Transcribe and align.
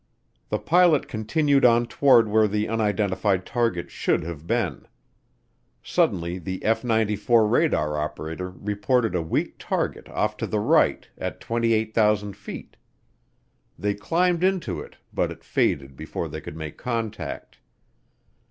The 0.49 0.57
pilot 0.57 1.07
continued 1.07 1.63
on 1.63 1.85
toward 1.85 2.27
where 2.27 2.47
the 2.47 2.67
unidentified 2.67 3.45
target 3.45 3.91
should 3.91 4.23
have 4.23 4.47
been. 4.47 4.87
Suddenly 5.83 6.39
the 6.39 6.65
F 6.65 6.83
94 6.83 7.45
radar 7.47 7.99
operator 7.99 8.49
reported 8.49 9.13
a 9.13 9.21
weak 9.21 9.57
target 9.59 10.09
off 10.09 10.37
to 10.37 10.47
the 10.47 10.57
right 10.59 11.07
at 11.19 11.39
28,000 11.39 12.35
feet. 12.35 12.77
They 13.77 13.93
climbed 13.93 14.43
into 14.43 14.79
it 14.81 14.97
but 15.13 15.31
it 15.31 15.43
faded 15.43 15.95
before 15.95 16.27
they 16.27 16.41
could 16.41 16.55
make 16.57 16.77
contact. 16.77 17.59